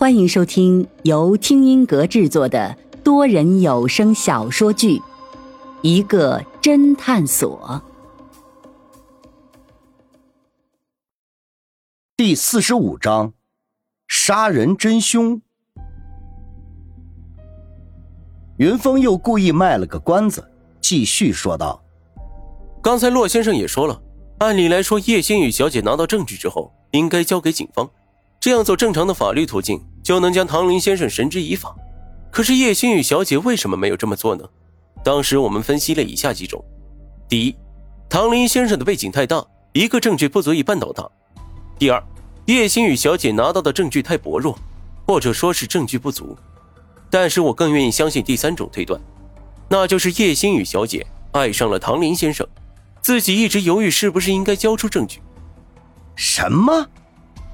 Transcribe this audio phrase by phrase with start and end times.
[0.00, 4.96] 欢迎收听由听音阁制作的多人有声小说剧
[5.82, 7.82] 《一个侦探所》
[12.16, 13.34] 第四十五章：
[14.08, 15.42] 杀人真凶。
[18.56, 21.84] 云峰又故意卖了个关子，继续说道
[22.82, 24.00] ：“刚才骆先生也说了，
[24.38, 27.86] 按理来说，叶星宇小姐拿到证据之后，应该交给警方。”
[28.40, 31.74] 这样走正常的法律途径，就能将唐林先生绳之以法。
[32.30, 34.44] 可是叶星宇小姐为什么没有这么做呢？
[35.02, 36.62] 当时我们分析了以下几种：
[37.28, 37.56] 第一，
[38.08, 41.04] 唐林先生的背景太大，一个证据不足以绊倒他；
[41.78, 42.02] 第二，
[42.46, 44.58] 叶星宇小姐拿到的证据太薄弱，
[45.06, 46.36] 或者说是证据不足。
[47.08, 49.00] 但是我更愿意相信第三种推断，
[49.68, 52.46] 那就是叶星宇小姐爱上了唐林先生，
[53.00, 55.20] 自己一直犹豫是不是应该交出证据。
[56.14, 56.86] 什么？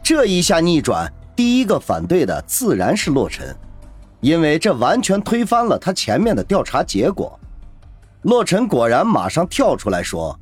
[0.02, 3.54] 这一下逆转，第一个反对的自然是洛尘，
[4.20, 7.38] 因为这完全推翻了他前面的调查结果。
[8.22, 10.40] 洛尘果然马上跳出来说：“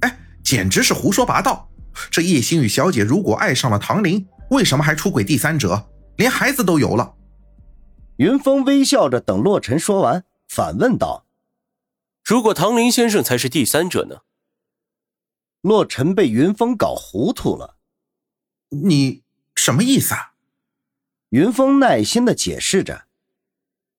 [0.00, 1.68] 哎，简直是胡说八道！
[2.10, 7.14] 这叶星宇小姐如果爱上了唐林，为什么还出轨第三者，连孩子都有了？”
[8.16, 11.26] 云峰微笑着等洛尘说完，反问道
[12.24, 14.16] ：“如果唐林先生才是第三者呢？”
[15.60, 17.76] 洛尘被云峰搞糊涂了。
[18.70, 19.21] 你
[19.64, 20.32] 什么意思啊？
[21.28, 23.06] 云峰耐心的解释着。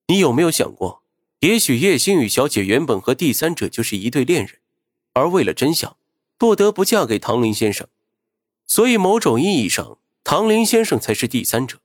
[0.08, 1.02] 你有没有想过，
[1.38, 4.58] 也许叶星宇小姐原本和第三者就是一对恋人，
[5.14, 5.96] 而为了真相，
[6.36, 7.88] 不得不嫁给唐林先生，
[8.66, 11.80] 所以某种意义上，唐林先生才是第三者。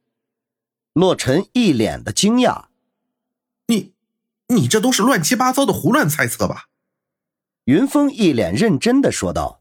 [0.92, 2.66] 洛尘一脸的惊讶。
[3.68, 3.94] 你，
[4.48, 6.68] 你这都是乱七八糟的胡乱猜测吧？
[7.64, 9.59] 云峰一脸认真的说道。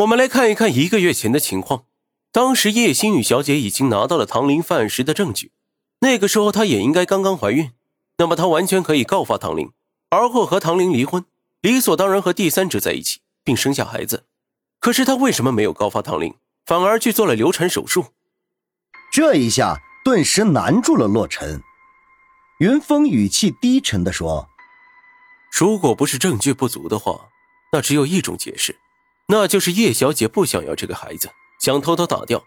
[0.00, 0.04] 好。
[0.04, 1.84] 我们来看一看一个月前的情况。
[2.32, 5.52] 当时叶星宇小姐已经拿到了唐林犯案时的证据，
[6.00, 7.72] 那个时候她也应该刚刚怀孕，
[8.16, 9.70] 那么她完全可以告发唐林，
[10.08, 11.26] 而后和唐林离婚，
[11.60, 14.24] 理所当然和第三者在一起，并生下孩子。
[14.78, 16.34] 可是她为什么没有告发唐林，
[16.64, 18.06] 反而去做了流产手术？
[19.12, 21.60] 这一下顿时难住了洛尘。
[22.60, 24.48] 云峰语气低沉地说
[25.52, 27.28] ：“如果不是证据不足的话，
[27.72, 28.78] 那只有一种解释。”
[29.30, 31.30] 那就是叶小姐不想要这个孩子，
[31.60, 32.42] 想偷偷打掉，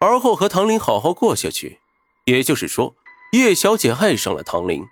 [0.00, 1.78] 而后和唐林好好过下去。
[2.24, 2.96] 也就是说，
[3.30, 4.84] 叶小姐爱上了唐林。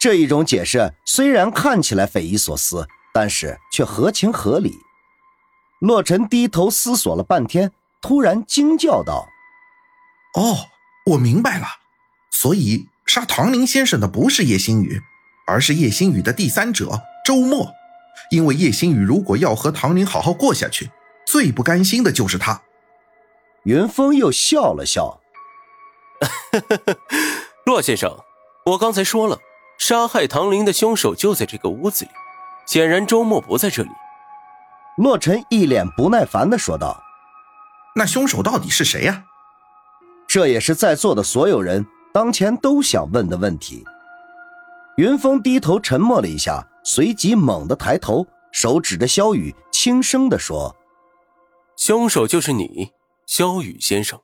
[0.00, 4.78] 这一种解释虽然看起来匪夷所思，但是却合情合理。
[5.80, 9.28] 洛尘低头思索了半天，突然惊叫道
[10.40, 10.68] ：“哦，
[11.04, 11.66] 我明白了，
[12.30, 15.02] 所以杀唐林先生的不是叶星宇，
[15.46, 17.70] 而是叶星宇的第三者周末。”
[18.30, 20.90] 因为叶星宇如果要和唐林好好过下去，
[21.26, 22.62] 最不甘心的就是他。
[23.64, 25.20] 云峰又笑了笑
[27.66, 28.18] ：“骆先生，
[28.66, 29.38] 我刚才说了，
[29.78, 32.10] 杀害唐林的凶手就在这个屋子里，
[32.66, 33.90] 显然周末不在这里。”
[34.96, 37.02] 洛尘一脸不耐烦的说道
[37.96, 39.24] ：“那凶手到底是谁呀？”
[40.28, 43.84] 这也是在座的所有人当前都想问的问题。
[44.96, 46.66] 云峰低头沉默了一下。
[46.82, 50.74] 随即猛地抬头，手指着萧雨，轻声地说
[51.76, 52.90] ：“凶手就是你，
[53.26, 54.18] 萧雨先生。”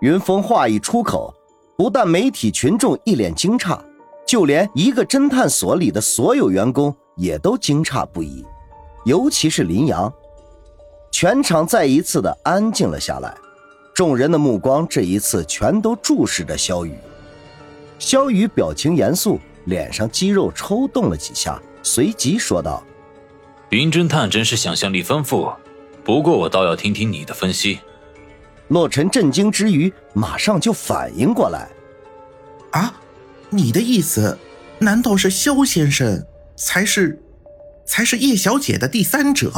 [0.00, 1.34] 云峰话一出口，
[1.76, 3.78] 不但媒体群众一脸惊诧，
[4.26, 8.46] 就连一个侦探所里的所有员工也都惊诧不已，
[9.04, 10.12] 尤其是林阳。
[11.10, 13.36] 全场再一次的安静了下来，
[13.92, 16.96] 众人的目光这一次全都注视着萧雨。
[17.98, 19.40] 萧雨表情严肃。
[19.68, 22.82] 脸上肌肉抽动了几下，随即说道
[23.68, 25.52] ：“林侦探真是想象力丰富，
[26.02, 27.78] 不过我倒要听听你的分析。”
[28.68, 31.68] 洛尘震惊之余，马上就反应过来
[32.72, 32.94] ：“啊，
[33.50, 34.38] 你的意思，
[34.78, 36.26] 难道是肖先生
[36.56, 37.22] 才是，
[37.86, 39.52] 才是叶小姐的第三者？”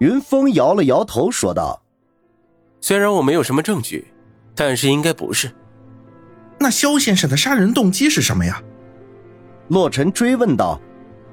[0.00, 1.82] 云峰摇了摇头，说道
[2.80, 4.06] ：“虽然我没有什么证据，
[4.54, 5.50] 但是应该不是。
[6.58, 8.62] 那肖先生的杀人动机是什么呀？”
[9.68, 10.80] 洛尘追问道：“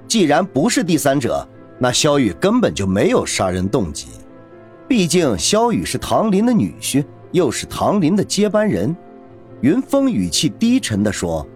[0.07, 1.47] 既然不是第三者，
[1.79, 4.07] 那萧雨根本就没有杀人动机。
[4.87, 8.95] 毕竟萧雨是唐林的女婿，又是唐林的接班人。”
[9.61, 11.47] 云峰语气低沉地说：“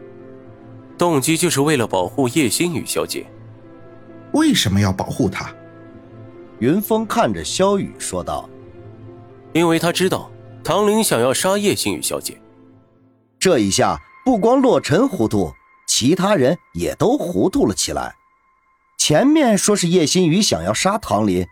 [0.98, 3.26] 动机就是为了保护叶星宇小姐。
[4.32, 5.54] 为什么要保护她？”
[6.60, 8.50] 云峰看着萧雨说道
[9.54, 10.32] ：“因为他知道
[10.64, 12.40] 唐林想要杀叶星宇小姐。”
[13.38, 15.52] 这一下不光洛尘糊涂。
[15.90, 18.16] 其他人也都糊涂了起来。
[18.98, 21.48] 前面说是叶新宇想要杀唐林，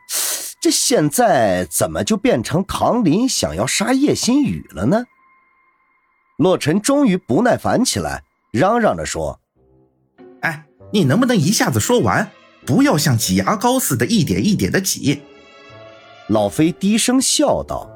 [0.62, 5.06] 这现在怎么就变成唐林想要杀叶星宇了呢？
[6.38, 9.40] 洛尘终于不耐烦起来，嚷嚷着说
[10.42, 12.30] ：“哎，你能不能一下子说完？
[12.64, 15.24] 不要像挤牙膏似的，一点一点的挤。”
[16.30, 17.90] 老飞低声笑道：“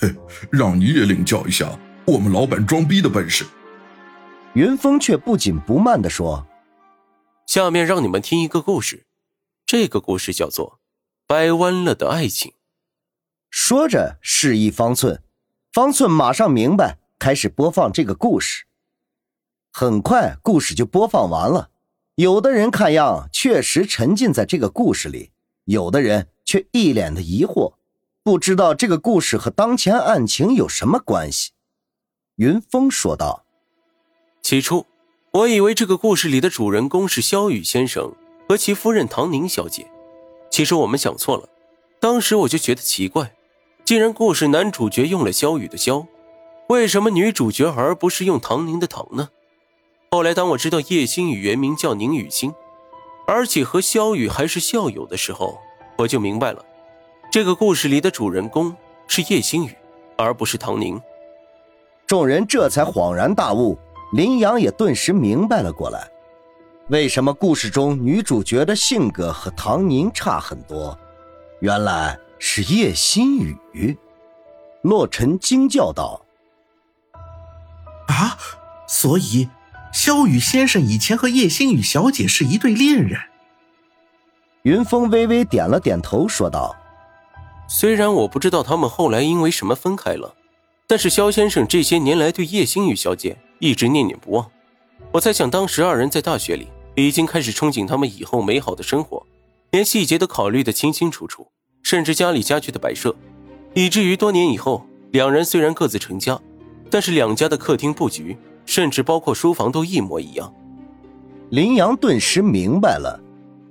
[0.00, 0.12] 嘿，
[0.50, 1.70] 让你也领教一下
[2.04, 3.46] 我们老板装逼的本事。”
[4.56, 6.46] 云峰却不紧不慢地说
[7.46, 9.04] ：“下面让你们听一个故事，
[9.66, 10.70] 这个故事叫做
[11.26, 12.52] 《掰弯了的爱情》。”
[13.52, 15.22] 说着示意方寸，
[15.74, 18.64] 方寸马上明白，开始播放这个故事。
[19.74, 21.68] 很快，故事就播放完了。
[22.14, 25.32] 有的人看样确实沉浸在这个故事里，
[25.66, 27.74] 有的人却一脸的疑惑，
[28.22, 31.50] 不知道这个故事和当前案情有什么关系。
[32.36, 33.44] 云峰说道。
[34.46, 34.86] 起初，
[35.32, 38.14] 我以为这个故事里的主人公是萧雨先生
[38.48, 39.84] 和其夫人唐宁小姐。
[40.50, 41.48] 其实我们想错了。
[41.98, 43.32] 当时我就觉得奇怪，
[43.84, 46.06] 既然故事男主角用了萧雨的萧，
[46.68, 49.30] 为什么女主角而不是用唐宁的唐呢？
[50.12, 52.54] 后来当我知道叶星宇原名叫宁雨欣，
[53.26, 55.58] 而且和萧雨还是校友的时候，
[55.98, 56.64] 我就明白了，
[57.32, 58.72] 这个故事里的主人公
[59.08, 59.74] 是叶星宇，
[60.16, 61.02] 而不是唐宁。
[62.06, 63.76] 众人这才恍然大悟。
[64.12, 66.08] 林阳也顿时明白了过来，
[66.88, 70.96] 为什么故事中女主角的性格和唐宁差很多？
[71.60, 73.96] 原来是叶心雨。
[74.82, 76.24] 洛尘惊叫道
[78.06, 78.38] ：“啊，
[78.86, 79.48] 所以
[79.92, 83.18] 萧雨先生以前和叶心雨小姐是一对恋人？”
[84.62, 86.76] 云峰微微点了点头，说道
[87.66, 90.35] ：“虽然我不知道他们后来因为什么分开了，
[90.86, 94.46] 但是肖先生这些年来对叶星雨小姐……”一直念念不忘，
[95.12, 99.24] 我猜想当时二人在大学里已经开始憧憬他们以后美好的生活，
[99.70, 101.46] 连细节都考虑得清清楚楚，
[101.82, 103.16] 甚至家里家具的摆设，
[103.72, 106.38] 以至于多年以后，两人虽然各自成家，
[106.90, 108.36] 但是两家的客厅布局，
[108.66, 110.52] 甚至包括书房都一模一样。
[111.48, 113.18] 林阳顿时明白了，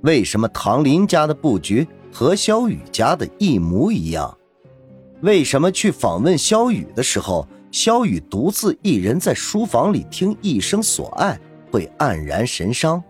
[0.01, 4.35] 为什么唐林家的布局和肖雨家的一模一样，
[5.25, 7.45] 为什么去访问萧雨的时候。
[7.72, 11.38] 萧雨独自一人在书房里听《一生所爱》，
[11.74, 13.04] 会黯然神伤。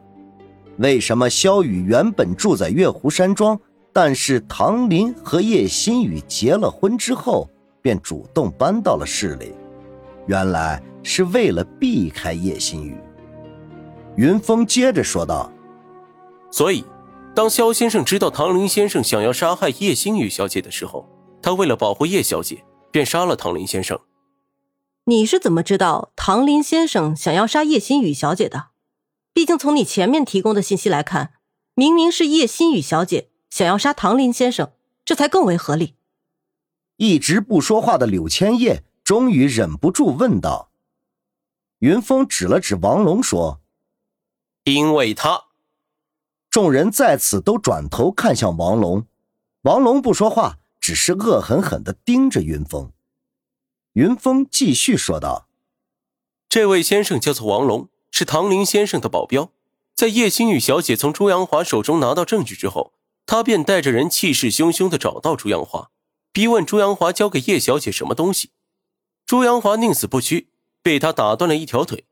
[0.78, 3.60] 为什么萧雨原本住在月湖山庄，
[3.94, 7.48] 但是唐林和叶心雨结了婚之后，
[7.80, 9.54] 便主动搬到了市里？
[10.26, 12.98] 原来是为了避开叶心雨。
[14.16, 15.52] 云峰接着说道
[16.50, 16.84] ：“所以，
[17.36, 21.08] 当萧先生知道唐林先生想要杀害叶心雨小姐的时候，
[21.46, 24.02] 他为了保护叶小姐，便杀了唐林先生。”
[25.06, 28.70] 你是怎么知道唐林先生想要杀叶心雨小姐的？
[29.32, 31.34] 毕竟从你前面提供的信息来看，
[31.76, 34.72] 明明是叶心雨小姐想要杀唐林先生，
[35.06, 35.94] 这才更为合理。
[36.98, 40.72] 一直不说话的柳千叶终于忍不住问道
[41.78, 43.62] ：“云峰指了指王龙说，
[44.64, 45.44] 因为他。”
[46.50, 49.06] 众人在此都转头看向王龙，
[49.62, 52.92] 王龙不说话，只是恶狠狠地盯着云峰。
[53.94, 55.50] 云峰继续说道
[56.48, 59.52] ：“这位先生叫做王龙，是唐林先生的保镖。
[59.96, 62.94] 在叶星宇小姐从朱阳华手中拿到证据之后，
[63.26, 65.90] 他便带着人气势汹汹的找到朱阳华，
[66.32, 68.52] 逼问朱阳华交给叶小姐什么东西。
[69.26, 70.50] 朱阳华宁死不屈，
[70.84, 72.06] 被他打断了一条腿。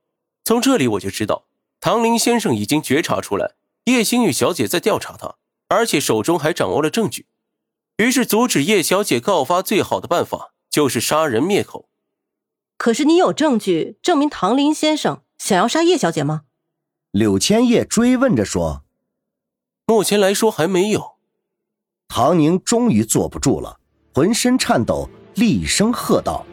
[0.43, 1.45] 从这里我就知道，
[1.79, 3.53] 唐林先生已经觉察出来
[3.83, 5.35] 叶星宇小姐在调查他，
[5.67, 7.27] 而且手中还掌握了证据。
[7.97, 11.87] 于是，阻止叶小姐告发最好的办法。”就是杀人灭口，
[12.79, 16.45] 可是你有证据证明唐林先生想要杀叶小姐吗？
[17.11, 18.83] 柳千叶追问着说。
[19.85, 21.17] 目前来说还没有。
[22.07, 23.79] 唐宁终于坐不住了，
[24.15, 26.43] 浑身颤抖，厉声喝道：“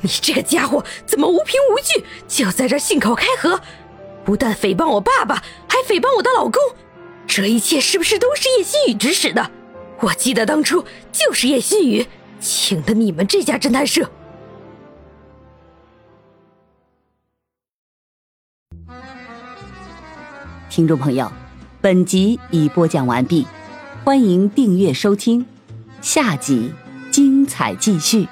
[0.00, 3.60] 你这个家伙怎么无凭无据就在这信口开河？
[4.24, 6.62] 不但诽谤我爸爸，还诽谤我的老公，
[7.26, 9.50] 这一切是不是都是叶心雨指使的？
[10.00, 12.06] 我记得当初就是叶心雨。”
[12.40, 14.08] 请的你们这家侦探社。
[20.70, 21.32] 听众朋友，
[21.80, 23.44] 本集已播讲完毕，
[24.04, 25.44] 欢迎订阅收听，
[26.00, 26.72] 下集
[27.10, 28.28] 精彩继续。